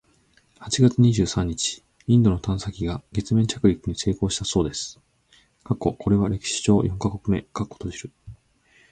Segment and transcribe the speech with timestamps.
[0.57, 4.99] 八月二十三日、インドの探査機が月面着陸に成功したそうです
[5.63, 7.47] ！（これは歴史上四カ国目！）